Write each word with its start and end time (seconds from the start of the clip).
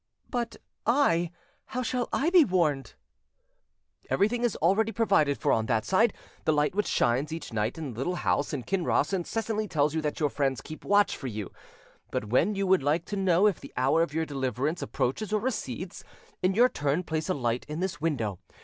"But 0.31 0.57
I, 0.83 1.29
how 1.77 1.83
shall 1.83 2.09
I 2.11 2.31
be 2.31 2.43
warned?" 2.43 2.95
"Everything 4.09 4.43
is 4.43 4.55
already 4.55 4.91
provided 4.91 5.37
for 5.37 5.51
on 5.51 5.67
that 5.67 5.85
side: 5.85 6.11
the 6.43 6.51
light 6.51 6.73
which 6.73 6.87
shines 6.87 7.31
each 7.31 7.53
night 7.53 7.77
in 7.77 7.93
the 7.93 7.97
little 7.99 8.15
house 8.15 8.51
in 8.51 8.63
Kinross 8.63 9.13
incessantly 9.13 9.67
tells 9.67 9.93
you 9.93 10.01
that 10.01 10.19
your 10.19 10.31
friends 10.31 10.59
keep 10.61 10.83
watch 10.83 11.15
for 11.15 11.27
you; 11.27 11.51
but 12.09 12.25
when 12.29 12.55
you 12.55 12.65
would 12.65 12.81
like 12.81 13.05
to 13.05 13.15
know 13.15 13.45
if 13.45 13.59
the 13.59 13.73
hour 13.77 14.01
of 14.01 14.11
your 14.11 14.25
deliverance 14.25 14.81
approaches 14.81 15.31
or 15.31 15.39
recedes, 15.39 16.03
in 16.41 16.55
your 16.55 16.67
turn 16.67 17.03
place 17.03 17.29
a 17.29 17.35
light 17.35 17.63
in 17.69 17.79
this 17.79 18.01
window. 18.01 18.39